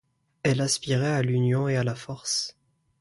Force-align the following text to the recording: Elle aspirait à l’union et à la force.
Elle 0.41 0.61
aspirait 0.61 1.11
à 1.13 1.21
l’union 1.21 1.67
et 1.67 1.77
à 1.77 1.83
la 1.83 1.93
force. 1.93 2.57